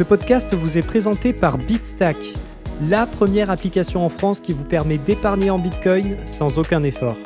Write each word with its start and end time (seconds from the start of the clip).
Ce 0.00 0.04
podcast 0.04 0.54
vous 0.54 0.78
est 0.78 0.82
présenté 0.82 1.34
par 1.34 1.58
BitStack, 1.58 2.16
la 2.88 3.04
première 3.04 3.50
application 3.50 4.02
en 4.02 4.08
France 4.08 4.40
qui 4.40 4.54
vous 4.54 4.64
permet 4.64 4.96
d'épargner 4.96 5.50
en 5.50 5.58
Bitcoin 5.58 6.16
sans 6.24 6.58
aucun 6.58 6.82
effort. 6.84 7.18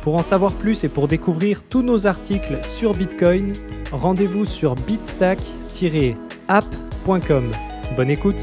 Pour 0.00 0.14
en 0.14 0.22
savoir 0.22 0.54
plus 0.54 0.82
et 0.82 0.88
pour 0.88 1.08
découvrir 1.08 1.62
tous 1.62 1.82
nos 1.82 2.06
articles 2.06 2.64
sur 2.64 2.92
Bitcoin, 2.92 3.52
rendez-vous 3.90 4.46
sur 4.46 4.76
bitstack-app.com. 4.76 7.50
Bonne 7.98 8.10
écoute 8.10 8.40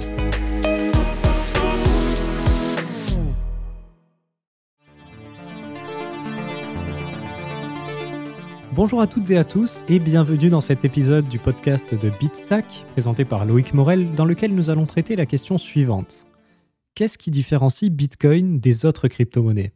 Bonjour 8.80 9.02
à 9.02 9.08
toutes 9.08 9.30
et 9.30 9.38
à 9.38 9.44
tous 9.44 9.84
et 9.90 10.00
bienvenue 10.00 10.50
dans 10.50 10.62
cet 10.62 10.86
épisode 10.86 11.28
du 11.28 11.38
podcast 11.38 11.94
de 11.94 12.10
BitStack 12.10 12.86
présenté 12.94 13.26
par 13.26 13.44
Loïc 13.44 13.74
Morel 13.74 14.16
dans 14.16 14.24
lequel 14.24 14.56
nous 14.56 14.70
allons 14.70 14.86
traiter 14.86 15.18
la 15.18 15.26
question 15.26 15.58
suivante. 15.58 16.26
Qu'est-ce 16.96 17.18
qui 17.18 17.30
différencie 17.30 17.92
Bitcoin 17.92 18.62
des 18.62 18.86
autres 18.86 19.10
crypto-monnaies? 19.10 19.74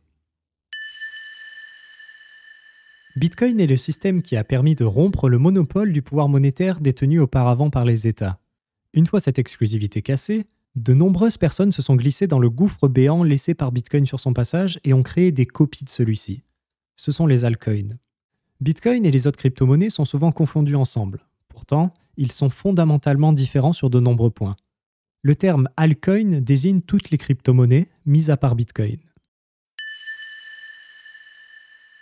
Bitcoin 3.18 3.60
est 3.60 3.68
le 3.68 3.76
système 3.76 4.22
qui 4.22 4.38
a 4.38 4.46
permis 4.46 4.74
de 4.74 4.86
rompre 4.86 5.28
le 5.28 5.38
monopole 5.38 5.92
du 5.92 6.02
pouvoir 6.02 6.30
monétaire 6.30 6.80
détenu 6.80 7.20
auparavant 7.20 7.70
par 7.70 7.84
les 7.84 8.08
États. 8.08 8.40
Une 8.94 9.06
fois 9.06 9.20
cette 9.20 9.38
exclusivité 9.38 10.02
cassée, 10.02 10.46
de 10.78 10.94
nombreuses 10.94 11.38
personnes 11.38 11.74
se 11.74 11.82
sont 11.82 11.98
glissées 11.98 12.28
dans 12.28 12.40
le 12.40 12.50
gouffre 12.50 12.88
béant 12.88 13.26
laissé 13.26 13.54
par 13.54 13.74
Bitcoin 13.74 14.06
sur 14.06 14.22
son 14.22 14.32
passage 14.32 14.80
et 14.86 14.94
ont 14.94 15.04
créé 15.04 15.34
des 15.34 15.46
copies 15.46 15.84
de 15.84 15.90
celui-ci. 15.90 16.44
Ce 16.96 17.12
sont 17.12 17.28
les 17.28 17.44
altcoins. 17.44 17.98
Bitcoin 18.64 19.06
et 19.06 19.12
les 19.12 19.28
autres 19.28 19.40
crypto-monnaies 19.40 19.90
sont 19.90 20.06
souvent 20.06 20.32
confondus 20.32 20.78
ensemble. 20.78 21.26
Pourtant, 21.50 21.94
ils 22.16 22.32
sont 22.32 22.50
fondamentalement 22.50 23.34
différents 23.34 23.74
sur 23.74 23.90
de 23.90 24.00
nombreux 24.00 24.30
points. 24.30 24.56
Le 25.22 25.36
terme 25.36 25.68
altcoin 25.76 26.40
désigne 26.40 26.80
toutes 26.80 27.10
les 27.10 27.18
crypto-monnaies, 27.18 27.90
mises 28.06 28.30
à 28.30 28.38
part 28.38 28.56
Bitcoin. 28.56 29.00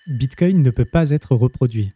Bitcoin 0.05 0.61
ne 0.61 0.69
peut 0.69 0.85
pas 0.85 1.09
être 1.09 1.35
reproduit. 1.35 1.93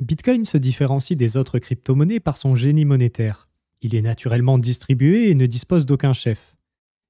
Bitcoin 0.00 0.46
se 0.46 0.56
différencie 0.56 1.18
des 1.18 1.36
autres 1.36 1.58
crypto-monnaies 1.58 2.20
par 2.20 2.38
son 2.38 2.54
génie 2.54 2.86
monétaire. 2.86 3.46
Il 3.82 3.94
est 3.94 4.00
naturellement 4.00 4.56
distribué 4.56 5.28
et 5.28 5.34
ne 5.34 5.44
dispose 5.44 5.84
d'aucun 5.84 6.14
chef. 6.14 6.56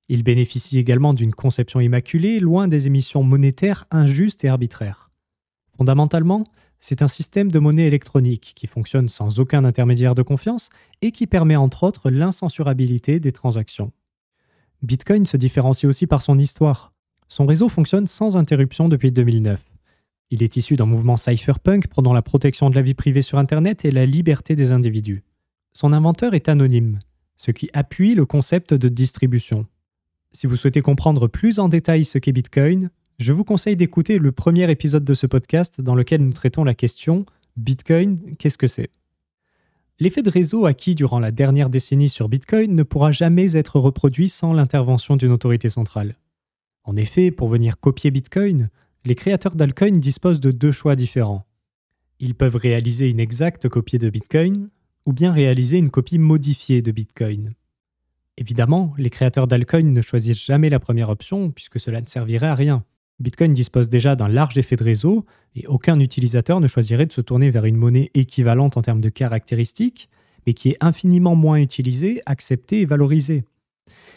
Il 0.09 0.25
bénéficie 0.25 0.81
également 0.81 1.15
d'une 1.15 1.33
conception 1.33 1.79
immaculée, 1.79 2.41
loin 2.41 2.67
des 2.67 2.89
émissions 2.89 3.23
monétaires 3.23 3.87
injustes 3.93 4.45
et 4.45 4.49
arbitraires. 4.49 5.08
Fondamentalement, 5.79 6.43
c'est 6.81 7.03
un 7.03 7.09
système 7.09 7.53
de 7.53 7.61
monnaie 7.61 7.87
électronique 7.87 8.53
qui 8.57 8.67
fonctionne 8.67 9.09
sans 9.09 9.39
aucun 9.39 9.65
intermédiaire 9.65 10.17
de 10.17 10.23
confiance 10.23 10.71
et 11.03 11.13
qui 11.13 11.29
permet 11.29 11.55
entre 11.55 11.85
autres 11.85 12.11
l'incensurabilité 12.11 13.21
des 13.21 13.31
transactions. 13.31 13.93
Bitcoin 14.83 15.25
se 15.25 15.37
différencie 15.37 15.89
aussi 15.89 16.09
par 16.09 16.21
son 16.21 16.37
histoire. 16.37 16.93
Son 17.29 17.47
réseau 17.47 17.69
fonctionne 17.69 18.09
sans 18.09 18.37
interruption 18.37 18.89
depuis 18.89 19.13
2009. 19.13 19.65
Il 20.31 20.43
est 20.43 20.57
issu 20.57 20.75
d'un 20.75 20.87
mouvement 20.87 21.17
cypherpunk 21.17 21.87
prônant 21.87 22.13
la 22.13 22.23
protection 22.23 22.71
de 22.71 22.75
la 22.75 22.83
vie 22.83 22.95
privée 22.95 23.23
sur 23.23 23.39
Internet 23.39 23.85
et 23.85 23.93
la 23.93 24.05
liberté 24.05 24.57
des 24.57 24.73
individus. 24.73 25.23
Son 25.73 25.93
inventeur 25.93 26.35
est 26.35 26.49
anonyme, 26.49 26.99
ce 27.37 27.53
qui 27.53 27.71
appuie 27.73 28.17
le 28.17 28.27
concept 28.27 28.75
de 28.75 28.89
distribution. 28.89 29.67
Si 30.33 30.49
vous 30.49 30.57
souhaitez 30.57 30.81
comprendre 30.81 31.29
plus 31.29 31.61
en 31.61 31.69
détail 31.69 32.05
ce 32.05 32.19
qu'est 32.19 32.33
Bitcoin, 32.33 32.91
je 33.19 33.33
vous 33.33 33.43
conseille 33.43 33.75
d'écouter 33.75 34.19
le 34.19 34.31
premier 34.31 34.71
épisode 34.71 35.05
de 35.05 35.15
ce 35.15 35.27
podcast 35.27 35.81
dans 35.81 35.97
lequel 35.97 36.23
nous 36.23 36.33
traitons 36.33 36.63
la 36.63 36.75
question 36.75 37.27
Bitcoin, 37.57 38.37
qu'est-ce 38.37 38.59
que 38.59 38.69
c'est? 38.69 38.91
L'effet 39.99 40.23
de 40.23 40.31
réseau 40.31 40.67
acquis 40.67 40.95
durant 40.95 41.19
la 41.19 41.33
dernière 41.33 41.69
décennie 41.69 42.09
sur 42.09 42.29
Bitcoin 42.29 42.77
ne 42.77 42.85
pourra 42.85 43.11
jamais 43.11 43.57
être 43.57 43.81
reproduit 43.81 44.29
sans 44.29 44.53
l'intervention 44.53 45.17
d'une 45.17 45.33
autorité 45.33 45.69
centrale. 45.69 46.15
En 46.85 46.95
effet, 46.95 47.33
pour 47.33 47.49
venir 47.49 47.81
copier 47.81 48.13
Bitcoin, 48.13 48.71
les 49.05 49.17
créateurs 49.17 49.57
d'altcoin 49.57 49.91
disposent 49.91 50.41
de 50.41 50.53
deux 50.53 50.71
choix 50.71 50.95
différents. 50.95 51.45
Ils 52.21 52.37
peuvent 52.37 52.55
réaliser 52.55 53.11
une 53.11 53.19
exacte 53.19 53.69
copie 53.69 53.99
de 53.99 54.11
Bitcoin 54.11 54.71
ou 55.07 55.13
bien 55.13 55.33
réaliser 55.33 55.79
une 55.79 55.91
copie 55.91 56.19
modifiée 56.19 56.83
de 56.83 56.93
Bitcoin. 56.93 57.55
Évidemment, 58.37 58.95
les 58.97 59.11
créateurs 59.11 59.49
d'altcoin 59.49 59.93
ne 59.93 60.03
choisissent 60.03 60.45
jamais 60.45 60.71
la 60.71 60.79
première 60.79 61.09
option 61.09 61.51
puisque 61.51 61.81
cela 61.81 62.01
ne 62.01 62.07
servirait 62.07 62.47
à 62.47 62.55
rien. 62.55 62.85
Bitcoin 63.21 63.53
dispose 63.53 63.89
déjà 63.89 64.15
d'un 64.15 64.29
large 64.29 64.57
effet 64.59 64.77
de 64.77 64.85
réseau 64.85 65.25
et 65.57 65.67
aucun 65.67 65.99
utilisateur 65.99 66.61
ne 66.61 66.69
choisirait 66.69 67.07
de 67.07 67.13
se 67.13 67.21
tourner 67.21 67.51
vers 67.51 67.65
une 67.65 67.77
monnaie 67.77 68.11
équivalente 68.15 68.77
en 68.77 68.83
termes 68.83 69.01
de 69.01 69.09
caractéristiques, 69.09 70.09
mais 70.47 70.55
qui 70.55 70.71
est 70.71 70.77
infiniment 70.81 71.35
moins 71.35 71.59
utilisée, 71.59 72.23
acceptée 72.27 72.83
et 72.83 72.87
valorisée. 72.87 73.45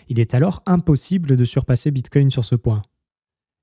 Il 0.08 0.20
est 0.20 0.34
alors 0.34 0.62
impossible 0.66 1.36
de 1.36 1.46
surpasser 1.46 1.90
Bitcoin 1.90 2.30
sur 2.30 2.46
ce 2.46 2.56
point. 2.56 2.84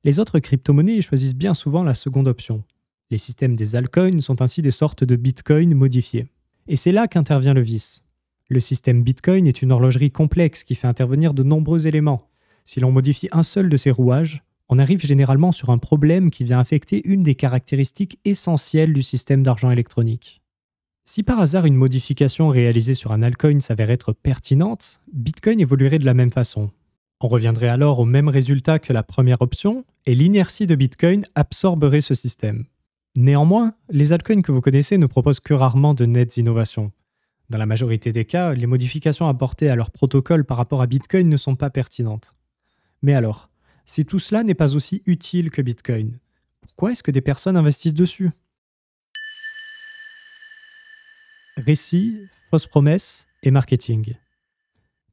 Les 0.03 0.19
autres 0.19 0.39
crypto-monnaies 0.39 1.03
choisissent 1.03 1.37
bien 1.37 1.55
souvent 1.55 1.85
la 1.85 1.95
seconde 1.95 2.29
option. 2.29 2.65
Les 3.11 3.19
systèmes 3.19 3.57
des 3.57 3.77
altcoins 3.77 4.21
sont 4.21 4.43
ainsi 4.43 4.61
des 4.61 4.71
sortes 4.71 5.05
de 5.05 5.17
Bitcoin 5.17 5.75
modifiés. 5.75 6.27
Et 6.67 6.77
c'est 6.77 6.93
là 6.93 7.09
qu'intervient 7.09 7.55
le 7.55 7.63
vice. 7.63 8.03
Le 8.49 8.61
système 8.61 9.03
Bitcoin 9.03 9.47
est 9.47 9.63
une 9.63 9.73
horlogerie 9.73 10.11
complexe 10.11 10.65
qui 10.65 10.75
fait 10.75 10.87
intervenir 10.87 11.33
de 11.33 11.43
nombreux 11.43 11.87
éléments. 11.87 12.29
Si 12.65 12.81
l'on 12.81 12.93
modifie 12.93 13.29
un 13.33 13.43
seul 13.43 13.69
de 13.69 13.77
ces 13.77 13.91
rouages, 13.91 14.43
on 14.69 14.79
arrive 14.79 15.05
généralement 15.05 15.53
sur 15.53 15.71
un 15.71 15.79
problème 15.79 16.31
qui 16.31 16.45
vient 16.45 16.59
affecter 16.59 17.01
une 17.07 17.23
des 17.23 17.35
caractéristiques 17.35 18.19
essentielles 18.25 18.93
du 18.93 19.03
système 19.03 19.43
d'argent 19.43 19.71
électronique. 19.71 20.43
Si 21.05 21.23
par 21.23 21.41
hasard 21.41 21.65
une 21.65 21.75
modification 21.75 22.49
réalisée 22.49 22.93
sur 22.93 23.13
un 23.13 23.23
altcoin 23.23 23.61
s'avère 23.61 23.91
être 23.91 24.13
pertinente, 24.13 25.01
Bitcoin 25.13 25.59
évoluerait 25.59 25.99
de 25.99 26.05
la 26.05 26.13
même 26.13 26.31
façon. 26.31 26.71
On 27.21 27.29
reviendrait 27.29 27.69
alors 27.69 27.99
au 27.99 28.05
même 28.05 28.29
résultat 28.29 28.79
que 28.79 28.93
la 28.93 29.03
première 29.03 29.41
option, 29.41 29.85
et 30.07 30.15
l'inertie 30.15 30.67
de 30.67 30.75
Bitcoin 30.75 31.25
absorberait 31.35 32.03
ce 32.03 32.15
système. 32.15 32.67
Néanmoins, 33.17 33.73
les 33.91 34.13
altcoins 34.13 34.43
que 34.43 34.53
vous 34.53 34.61
connaissez 34.61 34.99
ne 34.99 35.07
proposent 35.07 35.41
que 35.41 35.55
rarement 35.55 35.95
de 35.95 36.05
nettes 36.05 36.37
innovations. 36.37 36.93
Dans 37.51 37.59
la 37.59 37.67
majorité 37.67 38.13
des 38.13 38.27
cas, 38.27 38.53
les 38.53 38.67
modifications 38.67 39.27
apportées 39.27 39.71
à 39.71 39.77
leur 39.77 39.91
protocole 39.91 40.45
par 40.45 40.59
rapport 40.59 40.83
à 40.83 40.87
Bitcoin 40.87 41.29
ne 41.29 41.37
sont 41.39 41.57
pas 41.57 41.71
pertinentes. 41.71 42.35
Mais 43.01 43.15
alors, 43.15 43.49
si 43.89 44.05
tout 44.05 44.19
cela 44.19 44.45
n'est 44.45 44.55
pas 44.55 44.77
aussi 44.77 45.03
utile 45.07 45.51
que 45.51 45.63
Bitcoin, 45.63 46.19
pourquoi 46.61 46.93
est-ce 46.93 47.03
que 47.03 47.11
des 47.11 47.23
personnes 47.23 47.57
investissent 47.57 47.95
dessus? 47.95 48.31
Récits, 51.57 52.15
fausses 52.51 52.67
promesses 52.67 53.27
et 53.43 53.51
marketing. 53.51 54.13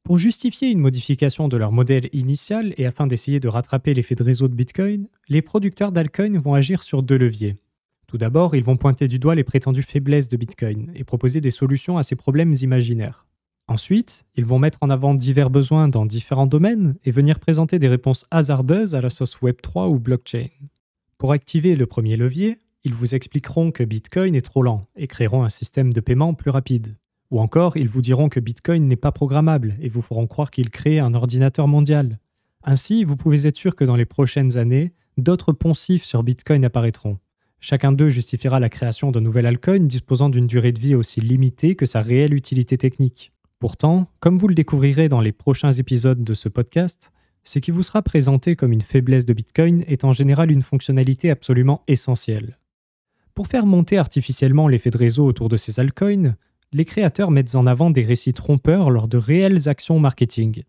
Pour 0.04 0.18
justifier 0.18 0.70
une 0.70 0.78
modification 0.78 1.48
de 1.48 1.56
leur 1.56 1.72
modèle 1.72 2.10
initial 2.12 2.74
et 2.76 2.84
afin 2.84 3.06
d'essayer 3.06 3.40
de 3.40 3.48
rattraper 3.48 3.94
l'effet 3.94 4.14
de 4.14 4.22
réseau 4.22 4.46
de 4.46 4.54
Bitcoin, 4.54 5.08
les 5.28 5.42
producteurs 5.42 5.90
d'altcoin 5.90 6.38
vont 6.38 6.54
agir 6.54 6.82
sur 6.82 7.02
deux 7.02 7.16
leviers. 7.16 7.56
Tout 8.06 8.18
d'abord, 8.18 8.54
ils 8.54 8.62
vont 8.62 8.76
pointer 8.76 9.08
du 9.08 9.18
doigt 9.18 9.34
les 9.34 9.42
prétendues 9.42 9.82
faiblesses 9.82 10.28
de 10.28 10.36
Bitcoin 10.36 10.92
et 10.94 11.02
proposer 11.02 11.40
des 11.40 11.50
solutions 11.50 11.96
à 11.96 12.02
ces 12.02 12.14
problèmes 12.14 12.52
imaginaires. 12.60 13.25
Ensuite, 13.68 14.24
ils 14.36 14.44
vont 14.44 14.60
mettre 14.60 14.78
en 14.80 14.90
avant 14.90 15.14
divers 15.14 15.50
besoins 15.50 15.88
dans 15.88 16.06
différents 16.06 16.46
domaines 16.46 16.94
et 17.04 17.10
venir 17.10 17.40
présenter 17.40 17.78
des 17.78 17.88
réponses 17.88 18.26
hasardeuses 18.30 18.94
à 18.94 19.00
la 19.00 19.10
sauce 19.10 19.38
Web3 19.38 19.88
ou 19.88 19.98
blockchain. 19.98 20.48
Pour 21.18 21.32
activer 21.32 21.74
le 21.74 21.86
premier 21.86 22.16
levier, 22.16 22.58
ils 22.84 22.94
vous 22.94 23.16
expliqueront 23.16 23.72
que 23.72 23.82
Bitcoin 23.82 24.36
est 24.36 24.44
trop 24.44 24.62
lent 24.62 24.86
et 24.94 25.08
créeront 25.08 25.42
un 25.42 25.48
système 25.48 25.92
de 25.92 26.00
paiement 26.00 26.34
plus 26.34 26.50
rapide. 26.50 26.96
Ou 27.32 27.40
encore, 27.40 27.76
ils 27.76 27.88
vous 27.88 28.02
diront 28.02 28.28
que 28.28 28.38
Bitcoin 28.38 28.86
n'est 28.86 28.94
pas 28.94 29.10
programmable 29.10 29.76
et 29.80 29.88
vous 29.88 30.02
feront 30.02 30.28
croire 30.28 30.52
qu'ils 30.52 30.70
créent 30.70 31.00
un 31.00 31.14
ordinateur 31.14 31.66
mondial. 31.66 32.20
Ainsi, 32.62 33.02
vous 33.02 33.16
pouvez 33.16 33.48
être 33.48 33.56
sûr 33.56 33.74
que 33.74 33.84
dans 33.84 33.96
les 33.96 34.04
prochaines 34.04 34.56
années, 34.56 34.92
d'autres 35.18 35.52
poncifs 35.52 36.04
sur 36.04 36.22
Bitcoin 36.22 36.64
apparaîtront. 36.64 37.18
Chacun 37.58 37.90
d'eux 37.90 38.10
justifiera 38.10 38.60
la 38.60 38.68
création 38.68 39.10
d'un 39.10 39.22
nouvel 39.22 39.46
altcoin 39.46 39.80
disposant 39.80 40.28
d'une 40.28 40.46
durée 40.46 40.72
de 40.72 40.78
vie 40.78 40.94
aussi 40.94 41.20
limitée 41.20 41.74
que 41.74 41.86
sa 41.86 42.00
réelle 42.00 42.34
utilité 42.34 42.78
technique. 42.78 43.32
Pourtant, 43.58 44.08
comme 44.20 44.38
vous 44.38 44.48
le 44.48 44.54
découvrirez 44.54 45.08
dans 45.08 45.22
les 45.22 45.32
prochains 45.32 45.72
épisodes 45.72 46.22
de 46.22 46.34
ce 46.34 46.48
podcast, 46.48 47.10
ce 47.42 47.58
qui 47.58 47.70
vous 47.70 47.82
sera 47.82 48.02
présenté 48.02 48.54
comme 48.54 48.72
une 48.72 48.82
faiblesse 48.82 49.24
de 49.24 49.32
Bitcoin 49.32 49.82
est 49.86 50.04
en 50.04 50.12
général 50.12 50.50
une 50.50 50.62
fonctionnalité 50.62 51.30
absolument 51.30 51.82
essentielle. 51.88 52.58
Pour 53.34 53.48
faire 53.48 53.64
monter 53.64 53.98
artificiellement 53.98 54.68
l'effet 54.68 54.90
de 54.90 54.98
réseau 54.98 55.24
autour 55.24 55.48
de 55.48 55.56
ces 55.56 55.80
altcoins, 55.80 56.36
les 56.72 56.84
créateurs 56.84 57.30
mettent 57.30 57.54
en 57.54 57.66
avant 57.66 57.90
des 57.90 58.02
récits 58.02 58.32
trompeurs 58.32 58.90
lors 58.90 59.08
de 59.08 59.16
réelles 59.16 59.68
actions 59.68 59.98
marketing. 59.98 60.64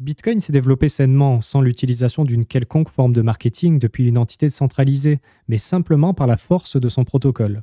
Bitcoin 0.00 0.40
s'est 0.40 0.52
développé 0.52 0.88
sainement 0.88 1.40
sans 1.40 1.60
l'utilisation 1.60 2.24
d'une 2.24 2.46
quelconque 2.46 2.88
forme 2.88 3.12
de 3.12 3.22
marketing 3.22 3.78
depuis 3.78 4.08
une 4.08 4.18
entité 4.18 4.48
centralisée, 4.48 5.20
mais 5.46 5.58
simplement 5.58 6.14
par 6.14 6.26
la 6.26 6.38
force 6.38 6.76
de 6.76 6.88
son 6.88 7.04
protocole. 7.04 7.62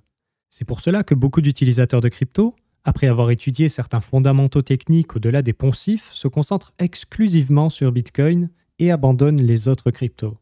C'est 0.50 0.66
pour 0.66 0.80
cela 0.80 1.04
que 1.04 1.16
beaucoup 1.16 1.42
d'utilisateurs 1.42 2.02
de 2.02 2.10
crypto, 2.10 2.54
après 2.88 3.08
avoir 3.08 3.32
étudié 3.32 3.68
certains 3.68 4.00
fondamentaux 4.00 4.62
techniques 4.62 5.18
au-delà 5.18 5.42
des 5.42 5.52
poncifs, 5.52 6.10
se 6.14 6.30
concentre 6.30 6.72
exclusivement 6.80 7.70
sur 7.70 7.92
Bitcoin 7.92 8.50
et 8.80 8.92
abandonne 8.92 9.42
les 9.42 9.68
autres 9.68 9.92
cryptos. 9.92 10.38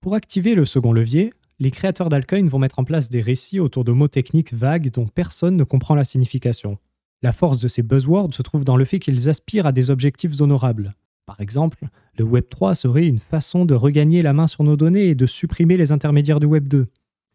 Pour 0.00 0.16
activer 0.16 0.56
le 0.56 0.64
second 0.64 0.92
levier, 0.92 1.32
les 1.60 1.70
créateurs 1.70 2.08
d'altcoin 2.08 2.48
vont 2.48 2.58
mettre 2.58 2.80
en 2.80 2.84
place 2.84 3.10
des 3.10 3.20
récits 3.20 3.60
autour 3.60 3.84
de 3.84 3.92
mots 3.92 4.08
techniques 4.08 4.52
vagues 4.52 4.90
dont 4.90 5.06
personne 5.06 5.54
ne 5.54 5.62
comprend 5.62 5.94
la 5.94 6.02
signification. 6.02 6.78
La 7.22 7.32
force 7.32 7.60
de 7.60 7.68
ces 7.68 7.84
buzzwords 7.84 8.34
se 8.34 8.42
trouve 8.42 8.64
dans 8.64 8.76
le 8.76 8.84
fait 8.84 8.98
qu'ils 8.98 9.28
aspirent 9.28 9.66
à 9.66 9.72
des 9.72 9.90
objectifs 9.90 10.40
honorables. 10.40 10.96
Par 11.26 11.40
exemple, 11.40 11.86
le 12.18 12.24
Web 12.24 12.46
3 12.50 12.74
serait 12.74 13.06
une 13.06 13.20
façon 13.20 13.64
de 13.64 13.74
regagner 13.74 14.22
la 14.22 14.32
main 14.32 14.48
sur 14.48 14.64
nos 14.64 14.76
données 14.76 15.10
et 15.10 15.14
de 15.14 15.26
supprimer 15.26 15.76
les 15.76 15.92
intermédiaires 15.92 16.40
du 16.40 16.46
Web 16.46 16.66
2. 16.66 16.88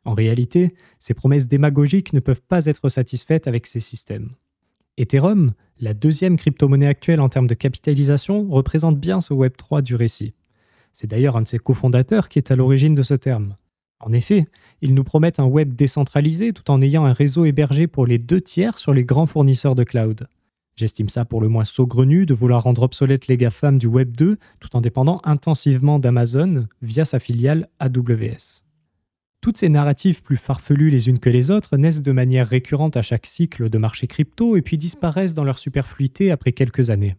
En 0.07 0.13
réalité, 0.13 0.73
ces 0.99 1.13
promesses 1.13 1.49
démagogiques 1.49 2.13
ne 2.13 2.21
peuvent 2.21 2.41
pas 2.41 2.65
être 2.65 2.87
satisfaites 2.87 3.45
avec 3.45 3.67
ces 3.67 3.81
systèmes. 3.81 4.29
Ethereum, 4.95 5.49
la 5.81 5.93
deuxième 5.93 6.37
crypto-monnaie 6.37 6.87
actuelle 6.87 7.19
en 7.19 7.27
termes 7.27 7.45
de 7.45 7.53
capitalisation, 7.53 8.47
représente 8.49 8.97
bien 8.97 9.19
ce 9.19 9.33
Web 9.33 9.57
3 9.57 9.81
du 9.81 9.95
récit. 9.95 10.33
C'est 10.93 11.07
d'ailleurs 11.07 11.35
un 11.35 11.41
de 11.41 11.47
ses 11.47 11.59
cofondateurs 11.59 12.29
qui 12.29 12.39
est 12.39 12.51
à 12.51 12.55
l'origine 12.55 12.93
de 12.93 13.03
ce 13.03 13.15
terme. 13.15 13.55
En 13.99 14.13
effet, 14.13 14.47
ils 14.81 14.93
nous 14.93 15.03
promettent 15.03 15.41
un 15.41 15.45
web 15.45 15.75
décentralisé 15.75 16.53
tout 16.53 16.71
en 16.71 16.81
ayant 16.81 17.03
un 17.03 17.11
réseau 17.11 17.43
hébergé 17.43 17.87
pour 17.87 18.05
les 18.05 18.17
deux 18.17 18.39
tiers 18.39 18.77
sur 18.77 18.93
les 18.93 19.03
grands 19.03 19.25
fournisseurs 19.25 19.75
de 19.75 19.83
cloud. 19.83 20.29
J'estime 20.77 21.09
ça 21.09 21.25
pour 21.25 21.41
le 21.41 21.49
moins 21.49 21.65
saugrenu 21.65 22.25
de 22.25 22.33
vouloir 22.33 22.63
rendre 22.63 22.83
obsolète 22.83 23.27
les 23.27 23.35
GAFAM 23.35 23.77
du 23.77 23.87
Web 23.87 24.15
2 24.15 24.37
tout 24.61 24.73
en 24.73 24.79
dépendant 24.79 25.19
intensivement 25.25 25.99
d'Amazon 25.99 26.67
via 26.81 27.03
sa 27.03 27.19
filiale 27.19 27.67
AWS. 27.79 28.66
Toutes 29.41 29.57
ces 29.57 29.69
narratives 29.69 30.23
plus 30.23 30.37
farfelues 30.37 30.89
les 30.89 31.09
unes 31.09 31.19
que 31.19 31.29
les 31.29 31.51
autres 31.51 31.77
naissent 31.77 32.01
de 32.01 32.11
manière 32.11 32.47
récurrente 32.47 32.97
à 32.97 33.01
chaque 33.01 33.25
cycle 33.25 33.69
de 33.69 33.77
marché 33.77 34.07
crypto 34.07 34.55
et 34.55 34.61
puis 34.61 34.77
disparaissent 34.77 35.35
dans 35.35 35.43
leur 35.43 35.59
superfluité 35.59 36.31
après 36.31 36.51
quelques 36.51 36.89
années. 36.89 37.15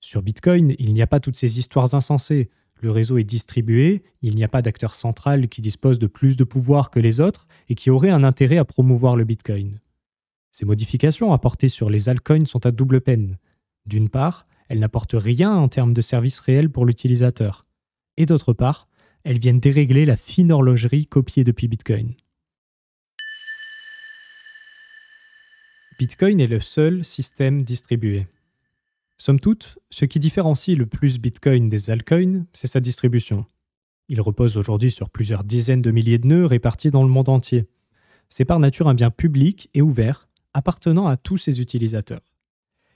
Sur 0.00 0.22
Bitcoin, 0.22 0.74
il 0.78 0.92
n'y 0.92 1.02
a 1.02 1.06
pas 1.06 1.20
toutes 1.20 1.36
ces 1.36 1.58
histoires 1.58 1.94
insensées. 1.94 2.50
Le 2.80 2.90
réseau 2.90 3.16
est 3.18 3.24
distribué, 3.24 4.02
il 4.22 4.34
n'y 4.34 4.42
a 4.42 4.48
pas 4.48 4.60
d'acteur 4.60 4.96
central 4.96 5.48
qui 5.48 5.60
dispose 5.60 6.00
de 6.00 6.08
plus 6.08 6.36
de 6.36 6.42
pouvoir 6.42 6.90
que 6.90 6.98
les 6.98 7.20
autres 7.20 7.46
et 7.68 7.76
qui 7.76 7.90
aurait 7.90 8.10
un 8.10 8.24
intérêt 8.24 8.58
à 8.58 8.64
promouvoir 8.64 9.14
le 9.14 9.22
Bitcoin. 9.22 9.78
Ces 10.50 10.66
modifications 10.66 11.32
apportées 11.32 11.68
sur 11.68 11.88
les 11.88 12.08
altcoins 12.08 12.46
sont 12.46 12.66
à 12.66 12.72
double 12.72 13.00
peine. 13.00 13.38
D'une 13.86 14.08
part, 14.08 14.46
elles 14.68 14.80
n'apportent 14.80 15.14
rien 15.14 15.54
en 15.54 15.68
termes 15.68 15.94
de 15.94 16.02
services 16.02 16.40
réels 16.40 16.70
pour 16.70 16.84
l'utilisateur. 16.84 17.64
Et 18.16 18.26
d'autre 18.26 18.52
part, 18.52 18.88
elles 19.24 19.38
viennent 19.38 19.60
dérégler 19.60 20.04
la 20.04 20.16
fine 20.16 20.52
horlogerie 20.52 21.06
copiée 21.06 21.44
depuis 21.44 21.68
Bitcoin. 21.68 22.14
Bitcoin 25.98 26.40
est 26.40 26.48
le 26.48 26.60
seul 26.60 27.04
système 27.04 27.62
distribué. 27.62 28.26
Somme 29.18 29.38
toute, 29.38 29.78
ce 29.90 30.04
qui 30.04 30.18
différencie 30.18 30.76
le 30.76 30.86
plus 30.86 31.20
Bitcoin 31.20 31.68
des 31.68 31.90
altcoins, 31.90 32.44
c'est 32.52 32.66
sa 32.66 32.80
distribution. 32.80 33.46
Il 34.08 34.20
repose 34.20 34.56
aujourd'hui 34.56 34.90
sur 34.90 35.10
plusieurs 35.10 35.44
dizaines 35.44 35.80
de 35.80 35.92
milliers 35.92 36.18
de 36.18 36.26
nœuds 36.26 36.46
répartis 36.46 36.90
dans 36.90 37.04
le 37.04 37.08
monde 37.08 37.28
entier. 37.28 37.66
C'est 38.28 38.44
par 38.44 38.58
nature 38.58 38.88
un 38.88 38.94
bien 38.94 39.10
public 39.10 39.70
et 39.74 39.82
ouvert 39.82 40.28
appartenant 40.54 41.06
à 41.06 41.16
tous 41.16 41.36
ses 41.36 41.60
utilisateurs. 41.60 42.32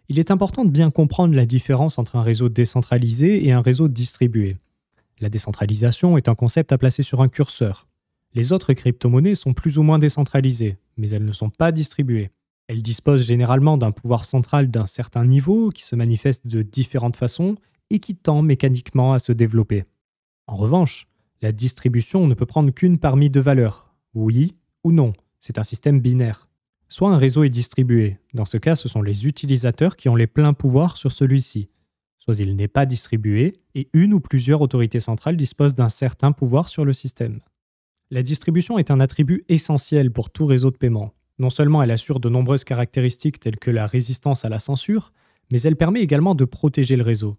Il 0.09 0.19
est 0.19 0.31
important 0.31 0.65
de 0.65 0.71
bien 0.71 0.91
comprendre 0.91 1.35
la 1.35 1.47
différence 1.47 1.99
entre 1.99 2.17
un 2.17 2.23
réseau 2.23 2.49
décentralisé 2.49 3.47
et 3.47 3.53
un 3.53 3.61
réseau 3.61 3.89
distribué. 3.89 4.57
La 5.21 5.31
décentralisation 5.31 6.19
est 6.19 6.29
un 6.29 6.35
concept 6.35 6.73
à 6.73 6.79
placer 6.79 7.03
sur 7.03 7.23
un 7.23 7.29
curseur. 7.29 7.87
Les 8.35 8.53
autres 8.53 8.75
crypto-monnaies 8.75 9.35
sont 9.35 9.55
plus 9.55 9.79
ou 9.79 9.83
moins 9.83 9.99
décentralisées, 9.99 10.77
mais 10.99 11.09
elles 11.09 11.25
ne 11.25 11.33
sont 11.33 11.49
pas 11.49 11.73
distribuées. 11.73 12.31
Elles 12.69 12.83
disposent 12.83 13.25
généralement 13.25 13.79
d'un 13.79 13.93
pouvoir 13.93 14.27
central 14.27 14.71
d'un 14.71 14.87
certain 14.87 15.25
niveau 15.25 15.71
qui 15.71 15.85
se 15.85 15.97
manifeste 15.97 16.47
de 16.47 16.63
différentes 16.63 17.17
façons 17.17 17.57
et 17.89 17.99
qui 17.99 18.15
tend 18.15 18.43
mécaniquement 18.43 19.15
à 19.15 19.19
se 19.19 19.33
développer. 19.33 19.85
En 20.47 20.57
revanche, 20.57 21.07
la 21.41 21.53
distribution 21.53 22.27
ne 22.27 22.35
peut 22.35 22.47
prendre 22.47 22.73
qu'une 22.73 22.99
parmi 22.99 23.31
deux 23.31 23.41
valeurs, 23.41 23.95
oui 24.15 24.59
ou 24.85 24.93
non. 24.93 25.15
C'est 25.41 25.59
un 25.59 25.63
système 25.63 26.01
binaire. 26.01 26.49
Soit 26.89 27.11
un 27.11 27.19
réseau 27.19 27.43
est 27.43 27.49
distribué, 27.49 28.19
dans 28.35 28.45
ce 28.45 28.59
cas 28.59 28.77
ce 28.77 28.89
sont 28.89 29.03
les 29.03 29.27
utilisateurs 29.27 29.97
qui 29.97 30.09
ont 30.09 30.17
les 30.17 30.27
pleins 30.27 30.53
pouvoirs 30.53 30.97
sur 30.97 31.11
celui-ci, 31.11 31.69
soit 32.27 32.43
il 32.43 32.57
n'est 32.57 32.69
pas 32.69 32.87
distribué 32.87 33.55
et 33.75 33.89
une 33.93 34.13
ou 34.13 34.21
plusieurs 34.21 34.61
autorités 34.61 35.01
centrales 35.01 35.37
disposent 35.37 35.75
d'un 35.75 35.89
certain 35.89 36.33
pouvoir 36.33 36.69
sur 36.69 36.85
le 36.85 36.93
système. 36.93 37.41
La 38.11 38.23
distribution 38.23 38.79
est 38.79 38.91
un 38.91 39.01
attribut 39.01 39.43
essentiel 39.49 40.11
pour 40.11 40.31
tout 40.31 40.47
réseau 40.47 40.71
de 40.71 40.77
paiement. 40.77 41.13
Non 41.39 41.51
seulement 41.51 41.83
elle 41.83 41.91
assure 41.91 42.19
de 42.19 42.29
nombreuses 42.29 42.65
caractéristiques 42.65 43.39
telles 43.39 43.59
que 43.59 43.71
la 43.71 43.87
résistance 43.87 44.45
à 44.45 44.49
la 44.49 44.59
censure, 44.59 45.13
mais 45.53 45.63
elle 45.63 45.77
permet 45.77 46.01
également 46.01 46.35
de 46.35 46.45
protéger 46.45 46.97
le 46.97 47.05
réseau. 47.05 47.37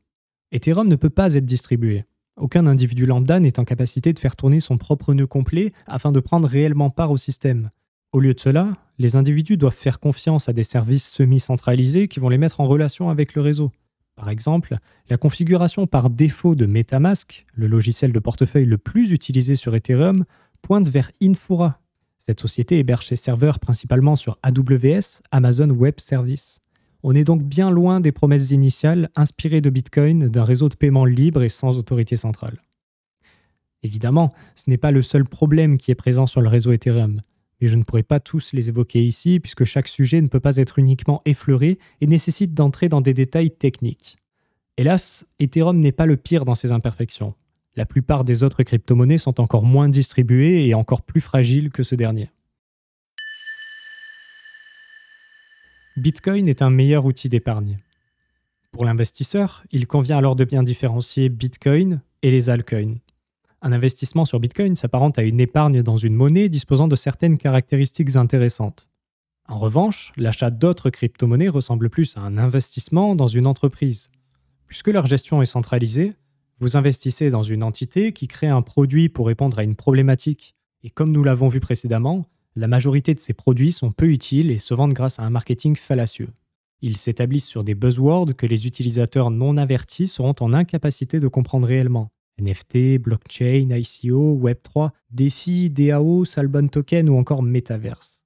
Ethereum 0.52 0.88
ne 0.88 0.96
peut 0.96 1.10
pas 1.10 1.34
être 1.34 1.46
distribué. 1.46 2.06
Aucun 2.38 2.68
individu 2.68 3.06
lambda 3.06 3.40
n'est 3.40 3.60
en 3.60 3.66
capacité 3.66 4.14
de 4.14 4.20
faire 4.20 4.36
tourner 4.36 4.60
son 4.62 4.78
propre 4.78 5.14
nœud 5.14 5.28
complet 5.28 5.74
afin 5.88 6.12
de 6.12 6.20
prendre 6.20 6.48
réellement 6.48 6.92
part 6.92 7.12
au 7.12 7.18
système. 7.18 7.72
Au 8.14 8.22
lieu 8.22 8.34
de 8.34 8.40
cela, 8.40 8.74
les 9.00 9.18
individus 9.18 9.58
doivent 9.58 9.76
faire 9.76 10.00
confiance 10.00 10.48
à 10.48 10.54
des 10.54 10.64
services 10.64 11.10
semi-centralisés 11.10 12.08
qui 12.08 12.22
vont 12.22 12.30
les 12.30 12.38
mettre 12.38 12.62
en 12.62 12.68
relation 12.68 13.10
avec 13.10 13.34
le 13.34 13.42
réseau. 13.42 13.72
Par 14.18 14.32
exemple, 14.32 14.78
la 15.10 15.18
configuration 15.18 15.86
par 15.86 16.10
défaut 16.10 16.56
de 16.56 16.66
MetaMask, 16.66 17.46
le 17.54 17.68
logiciel 17.68 18.12
de 18.12 18.20
portefeuille 18.20 18.66
le 18.66 18.80
plus 18.80 19.12
utilisé 19.12 19.54
sur 19.54 19.76
Ethereum, 19.76 20.26
pointe 20.64 20.90
vers 20.90 21.12
Infura. 21.22 21.80
Cette 22.18 22.40
société 22.40 22.80
héberge 22.80 23.06
ses 23.06 23.16
serveurs 23.16 23.60
principalement 23.60 24.16
sur 24.16 24.40
AWS, 24.42 25.22
Amazon 25.30 25.70
Web 25.70 26.00
Services. 26.00 26.62
On 27.04 27.14
est 27.14 27.24
donc 27.24 27.44
bien 27.44 27.70
loin 27.70 28.00
des 28.00 28.12
promesses 28.12 28.50
initiales 28.50 29.10
inspirées 29.16 29.62
de 29.62 29.70
Bitcoin 29.70 30.26
d'un 30.26 30.44
réseau 30.44 30.68
de 30.68 30.76
paiement 30.76 31.06
libre 31.06 31.44
et 31.44 31.50
sans 31.50 31.78
autorité 31.78 32.16
centrale. 32.16 32.60
Évidemment, 33.84 34.30
ce 34.56 34.68
n'est 34.72 34.78
pas 34.78 34.92
le 34.92 35.04
seul 35.04 35.26
problème 35.26 35.78
qui 35.78 35.92
est 35.92 35.96
présent 35.96 36.26
sur 36.26 36.42
le 36.42 36.50
réseau 36.50 36.72
Ethereum 36.72 37.22
mais 37.62 37.68
je 37.68 37.76
ne 37.76 37.84
pourrai 37.84 38.04
pas 38.04 38.20
tous 38.20 38.54
les 38.54 38.70
évoquer 38.70 39.04
ici 39.04 39.40
puisque 39.40 39.64
chaque 39.64 39.88
sujet 39.88 40.22
ne 40.22 40.28
peut 40.28 40.40
pas 40.40 40.58
être 40.58 40.80
uniquement 40.80 41.22
effleuré 41.26 41.80
et 42.02 42.08
nécessite 42.08 42.54
d'entrer 42.54 42.90
dans 42.90 43.02
des 43.02 43.14
détails 43.14 43.52
techniques. 43.52 44.18
Hélas, 44.78 45.26
Ethereum 45.40 45.80
n'est 45.80 45.92
pas 45.92 46.06
le 46.06 46.18
pire 46.18 46.44
dans 46.44 46.56
ses 46.56 46.72
imperfections. 46.72 47.34
La 47.76 47.86
plupart 47.86 48.24
des 48.24 48.44
autres 48.44 48.64
crypto-monnaies 48.64 49.18
sont 49.18 49.40
encore 49.40 49.64
moins 49.64 49.90
distribuées 49.90 50.68
et 50.68 50.74
encore 50.74 51.02
plus 51.02 51.22
fragiles 51.22 51.72
que 51.72 51.84
ce 51.84 51.96
dernier. 51.96 52.30
Bitcoin 55.96 56.48
est 56.48 56.62
un 56.62 56.70
meilleur 56.70 57.06
outil 57.06 57.28
d'épargne. 57.28 57.80
Pour 58.72 58.86
l'investisseur, 58.86 59.64
il 59.72 59.88
convient 59.88 60.18
alors 60.18 60.36
de 60.36 60.44
bien 60.44 60.62
différencier 60.62 61.30
Bitcoin 61.30 62.02
et 62.22 62.30
les 62.30 62.52
altcoins. 62.52 62.98
Un 63.62 63.72
investissement 63.72 64.26
sur 64.26 64.40
Bitcoin 64.40 64.76
s'apparente 64.76 65.18
à 65.18 65.24
une 65.24 65.40
épargne 65.40 65.82
dans 65.82 65.98
une 65.98 66.14
monnaie 66.14 66.50
disposant 66.50 66.88
de 66.88 66.96
certaines 66.96 67.38
caractéristiques 67.38 68.16
intéressantes. 68.16 68.88
En 69.50 69.58
revanche, 69.58 70.12
l'achat 70.18 70.52
d'autres 70.52 70.90
crypto-monnaies 70.90 71.48
ressemble 71.50 71.90
plus 71.90 72.18
à 72.18 72.22
un 72.22 72.38
investissement 72.38 73.16
dans 73.16 73.28
une 73.28 73.48
entreprise. 73.48 74.10
Puisque 74.68 74.90
leur 74.90 75.06
gestion 75.06 75.42
est 75.42 75.48
centralisée, 75.48 76.14
vous 76.60 76.76
investissez 76.76 77.30
dans 77.30 77.44
une 77.44 77.64
entité 77.64 78.12
qui 78.12 78.28
crée 78.28 78.48
un 78.48 78.62
produit 78.62 79.10
pour 79.10 79.28
répondre 79.28 79.58
à 79.58 79.64
une 79.64 79.76
problématique. 79.76 80.56
Et 80.84 80.90
comme 80.90 81.12
nous 81.12 81.24
l'avons 81.24 81.48
vu 81.48 81.60
précédemment, 81.60 82.26
la 82.56 82.68
majorité 82.68 83.14
de 83.14 83.20
ces 83.20 83.34
produits 83.34 83.72
sont 83.72 83.92
peu 83.92 84.08
utiles 84.08 84.52
et 84.52 84.58
se 84.58 84.74
vendent 84.74 84.94
grâce 84.94 85.20
à 85.20 85.24
un 85.24 85.30
marketing 85.30 85.76
fallacieux. 85.76 86.30
Ils 86.82 86.98
s'établissent 86.98 87.48
sur 87.48 87.64
des 87.64 87.76
buzzwords 87.76 88.36
que 88.36 88.46
les 88.46 88.68
utilisateurs 88.68 89.32
non 89.32 89.58
avertis 89.58 90.08
seront 90.08 90.36
en 90.40 90.54
incapacité 90.54 91.20
de 91.20 91.28
comprendre 91.28 91.68
réellement. 91.68 92.12
NFT, 92.40 93.00
blockchain, 93.00 93.70
ICO, 93.72 94.40
Web3, 94.40 94.92
DeFi, 95.12 95.70
DAO, 95.70 96.26
Salbon 96.26 96.68
Token 96.68 97.10
ou 97.10 97.18
encore 97.18 97.44
Metaverse. 97.44 98.24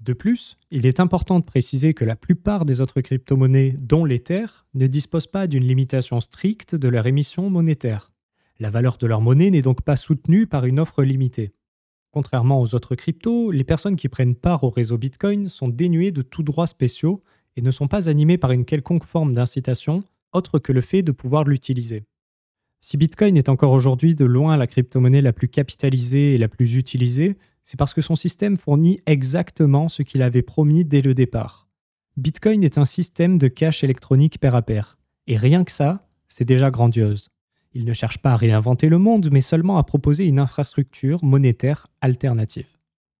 De 0.00 0.14
plus, 0.14 0.56
il 0.70 0.86
est 0.86 0.98
important 0.98 1.40
de 1.40 1.44
préciser 1.44 1.92
que 1.92 2.06
la 2.06 2.16
plupart 2.16 2.64
des 2.64 2.80
autres 2.80 3.02
crypto-monnaies, 3.02 3.76
dont 3.78 4.06
l'Ether, 4.06 4.46
ne 4.74 4.86
disposent 4.86 5.26
pas 5.26 5.46
d'une 5.46 5.64
limitation 5.64 6.20
stricte 6.20 6.74
de 6.74 6.88
leur 6.88 7.06
émission 7.06 7.50
monétaire. 7.50 8.10
La 8.58 8.70
valeur 8.70 8.96
de 8.96 9.06
leur 9.06 9.20
monnaie 9.20 9.50
n'est 9.50 9.62
donc 9.62 9.82
pas 9.82 9.96
soutenue 9.96 10.46
par 10.46 10.64
une 10.64 10.80
offre 10.80 11.02
limitée. 11.02 11.52
Contrairement 12.12 12.60
aux 12.60 12.74
autres 12.74 12.94
cryptos, 12.94 13.50
les 13.50 13.64
personnes 13.64 13.96
qui 13.96 14.08
prennent 14.08 14.34
part 14.34 14.64
au 14.64 14.70
réseau 14.70 14.96
Bitcoin 14.96 15.48
sont 15.48 15.68
dénuées 15.68 16.12
de 16.12 16.22
tout 16.22 16.42
droits 16.42 16.66
spéciaux 16.66 17.22
et 17.56 17.62
ne 17.62 17.70
sont 17.70 17.88
pas 17.88 18.08
animées 18.08 18.38
par 18.38 18.52
une 18.52 18.64
quelconque 18.64 19.04
forme 19.04 19.34
d'incitation 19.34 20.02
autre 20.32 20.58
que 20.58 20.72
le 20.72 20.80
fait 20.80 21.02
de 21.02 21.12
pouvoir 21.12 21.44
l'utiliser. 21.44 22.04
Si 22.82 22.96
Bitcoin 22.96 23.36
est 23.36 23.50
encore 23.50 23.72
aujourd'hui 23.72 24.14
de 24.14 24.24
loin 24.24 24.56
la 24.56 24.66
crypto-monnaie 24.66 25.20
la 25.20 25.34
plus 25.34 25.48
capitalisée 25.48 26.34
et 26.34 26.38
la 26.38 26.48
plus 26.48 26.76
utilisée, 26.76 27.36
c'est 27.62 27.76
parce 27.78 27.92
que 27.92 28.00
son 28.00 28.14
système 28.14 28.56
fournit 28.56 29.00
exactement 29.04 29.90
ce 29.90 30.02
qu'il 30.02 30.22
avait 30.22 30.40
promis 30.40 30.86
dès 30.86 31.02
le 31.02 31.12
départ. 31.12 31.68
Bitcoin 32.16 32.64
est 32.64 32.78
un 32.78 32.86
système 32.86 33.36
de 33.36 33.48
cash 33.48 33.84
électronique 33.84 34.40
pair 34.40 34.54
à 34.54 34.62
pair. 34.62 34.96
Et 35.26 35.36
rien 35.36 35.62
que 35.62 35.70
ça, 35.70 36.06
c'est 36.26 36.46
déjà 36.46 36.70
grandiose. 36.70 37.28
Il 37.74 37.84
ne 37.84 37.92
cherche 37.92 38.18
pas 38.18 38.32
à 38.32 38.36
réinventer 38.36 38.88
le 38.88 38.98
monde, 38.98 39.28
mais 39.30 39.42
seulement 39.42 39.76
à 39.76 39.84
proposer 39.84 40.24
une 40.24 40.40
infrastructure 40.40 41.22
monétaire 41.22 41.86
alternative. 42.00 42.66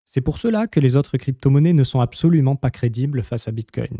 C'est 0.06 0.22
pour 0.22 0.38
cela 0.38 0.68
que 0.68 0.80
les 0.80 0.96
autres 0.96 1.18
crypto-monnaies 1.18 1.74
ne 1.74 1.84
sont 1.84 2.00
absolument 2.00 2.56
pas 2.56 2.70
crédibles 2.70 3.22
face 3.22 3.46
à 3.46 3.52
Bitcoin. 3.52 3.98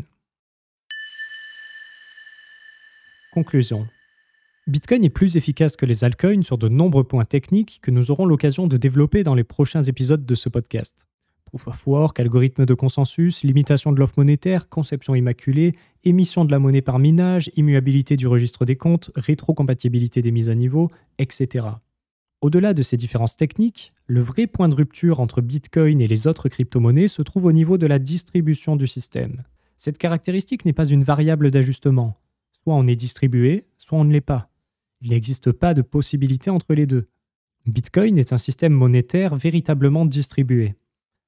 Conclusion. 3.31 3.87
Bitcoin 4.67 5.03
est 5.03 5.09
plus 5.09 5.37
efficace 5.37 5.75
que 5.75 5.87
les 5.87 6.03
altcoins 6.03 6.43
sur 6.43 6.59
de 6.59 6.69
nombreux 6.69 7.03
points 7.03 7.25
techniques 7.25 7.79
que 7.81 7.89
nous 7.89 8.11
aurons 8.11 8.27
l'occasion 8.27 8.67
de 8.67 8.77
développer 8.77 9.23
dans 9.23 9.33
les 9.33 9.43
prochains 9.43 9.81
épisodes 9.81 10.23
de 10.23 10.35
ce 10.35 10.49
podcast. 10.49 11.07
Proof 11.45 11.67
of 11.67 11.87
work, 11.87 12.19
algorithme 12.19 12.67
de 12.67 12.73
consensus, 12.75 13.43
limitation 13.43 13.91
de 13.91 13.99
l'offre 13.99 14.13
monétaire, 14.17 14.69
conception 14.69 15.15
immaculée, 15.15 15.73
émission 16.03 16.45
de 16.45 16.51
la 16.51 16.59
monnaie 16.59 16.83
par 16.83 16.99
minage, 16.99 17.49
immuabilité 17.55 18.17
du 18.17 18.27
registre 18.27 18.63
des 18.63 18.75
comptes, 18.75 19.09
rétrocompatibilité 19.15 20.21
des 20.21 20.31
mises 20.31 20.49
à 20.49 20.53
niveau, 20.53 20.91
etc. 21.17 21.65
Au-delà 22.41 22.75
de 22.75 22.83
ces 22.83 22.97
différences 22.97 23.35
techniques, 23.35 23.93
le 24.05 24.21
vrai 24.21 24.45
point 24.45 24.69
de 24.69 24.75
rupture 24.75 25.21
entre 25.21 25.41
Bitcoin 25.41 26.01
et 26.01 26.07
les 26.07 26.27
autres 26.27 26.49
crypto-monnaies 26.49 27.07
se 27.07 27.23
trouve 27.23 27.45
au 27.45 27.51
niveau 27.51 27.79
de 27.79 27.87
la 27.87 27.97
distribution 27.97 28.75
du 28.75 28.85
système. 28.85 29.43
Cette 29.75 29.97
caractéristique 29.97 30.65
n'est 30.65 30.71
pas 30.71 30.85
une 30.85 31.03
variable 31.03 31.49
d'ajustement. 31.49 32.15
Soit 32.51 32.75
on 32.75 32.85
est 32.85 32.95
distribué, 32.95 33.65
soit 33.79 33.97
on 33.97 34.03
ne 34.03 34.13
l'est 34.13 34.21
pas. 34.21 34.50
Il 35.01 35.09
n'existe 35.09 35.51
pas 35.51 35.73
de 35.73 35.81
possibilité 35.81 36.49
entre 36.49 36.73
les 36.73 36.85
deux. 36.85 37.07
Bitcoin 37.65 38.17
est 38.17 38.33
un 38.33 38.37
système 38.37 38.73
monétaire 38.73 39.35
véritablement 39.35 40.05
distribué. 40.05 40.75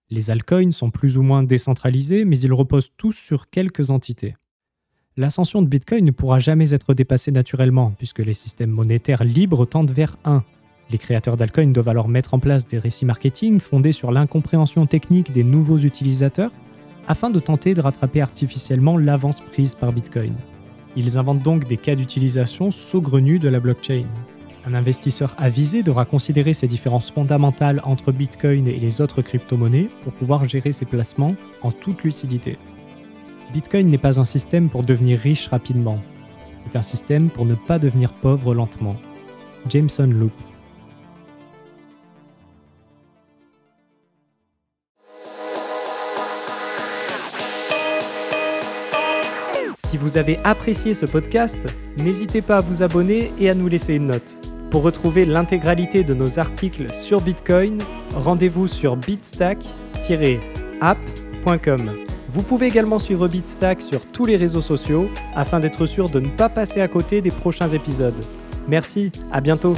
Les 0.10 0.30
altcoins 0.30 0.72
sont 0.72 0.92
plus 0.92 1.18
ou 1.18 1.24
moins 1.24 1.44
décentralisés, 1.44 2.26
mais 2.26 2.38
ils 2.40 2.54
reposent 2.54 2.92
tous 2.98 3.14
sur 3.14 3.48
quelques 3.48 3.90
entités. 3.90 4.36
L'ascension 5.18 5.62
de 5.62 5.68
Bitcoin 5.68 6.06
ne 6.06 6.12
pourra 6.12 6.40
jamais 6.40 6.74
être 6.74 6.94
dépassée 6.94 7.32
naturellement, 7.32 7.92
puisque 7.98 8.20
les 8.20 8.34
systèmes 8.34 8.72
monétaires 8.72 9.24
libres 9.24 9.66
tendent 9.66 9.92
vers 9.92 10.18
1. 10.26 10.44
Les 10.90 10.98
créateurs 10.98 11.38
d'altcoins 11.38 11.72
doivent 11.72 11.90
alors 11.90 12.10
mettre 12.10 12.34
en 12.34 12.40
place 12.40 12.68
des 12.68 12.78
récits 12.78 13.06
marketing 13.06 13.60
fondés 13.60 13.92
sur 13.92 14.12
l'incompréhension 14.12 14.86
technique 14.86 15.32
des 15.32 15.44
nouveaux 15.44 15.78
utilisateurs, 15.78 16.52
afin 17.08 17.30
de 17.30 17.40
tenter 17.40 17.74
de 17.74 17.82
rattraper 17.82 18.22
artificiellement 18.22 18.98
l'avance 18.98 19.42
prise 19.42 19.76
par 19.76 19.94
Bitcoin. 19.94 20.36
Ils 20.96 21.18
inventent 21.18 21.44
donc 21.44 21.68
des 21.68 21.78
cas 21.78 21.96
d'utilisation 21.96 22.72
saugrenus 22.72 23.40
de 23.40 23.50
la 23.50 23.60
blockchain. 23.60 24.06
Un 24.66 24.74
investisseur 24.76 25.36
avisé 25.38 25.84
devra 25.84 26.06
considérer 26.06 26.54
ces 26.54 26.68
différences 26.68 27.12
fondamentales 27.12 27.82
entre 27.84 28.12
Bitcoin 28.12 28.68
et 28.68 28.80
les 28.80 29.02
autres 29.02 29.22
crypto-monnaies 29.22 29.90
pour 30.02 30.14
pouvoir 30.14 30.48
gérer 30.48 30.72
ses 30.72 30.86
placements 30.86 31.36
en 31.62 31.72
toute 31.72 32.04
lucidité. 32.04 32.58
Bitcoin 33.52 33.90
n'est 33.90 33.98
pas 33.98 34.20
un 34.20 34.24
système 34.24 34.70
pour 34.70 34.84
devenir 34.84 35.20
riche 35.20 35.48
rapidement. 35.48 36.00
C'est 36.56 36.76
un 36.76 36.82
système 36.82 37.30
pour 37.30 37.46
ne 37.46 37.56
pas 37.56 37.78
devenir 37.78 38.14
pauvre 38.14 38.54
lentement. 38.54 38.96
Jameson 39.68 40.08
Loop. 40.08 40.34
Vous 50.04 50.18
avez 50.18 50.38
apprécié 50.44 50.94
ce 50.94 51.06
podcast, 51.06 51.66
n'hésitez 51.98 52.42
pas 52.42 52.58
à 52.58 52.62
vous 52.62 52.84
abonner 52.84 53.32
et 53.40 53.50
à 53.50 53.56
nous 53.56 53.70
laisser 53.70 53.94
une 53.94 54.08
note. 54.08 54.42
Pour 54.70 54.84
retrouver 54.84 55.26
l'intégralité 55.26 56.04
de 56.04 56.14
nos 56.14 56.40
articles 56.40 56.94
sur 56.94 57.22
Bitcoin, 57.22 57.82
rendez-vous 58.14 58.68
sur 58.68 58.98
bitstack-app.com. 58.98 61.92
Vous 62.34 62.44
pouvez 62.44 62.68
également 62.68 63.00
suivre 63.00 63.30
Bitstack 63.30 63.82
sur 63.82 64.06
tous 64.06 64.26
les 64.26 64.36
réseaux 64.36 64.60
sociaux 64.60 65.08
afin 65.36 65.62
d'être 65.62 65.86
sûr 65.86 66.10
de 66.10 66.20
ne 66.20 66.28
pas 66.30 66.50
passer 66.50 66.82
à 66.82 66.90
côté 66.90 67.22
des 67.22 67.32
prochains 67.32 67.70
épisodes. 67.70 68.20
Merci, 68.68 69.10
à 69.32 69.40
bientôt 69.40 69.76